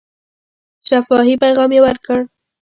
[0.87, 2.19] شفاهي پیغام یې ورکړ.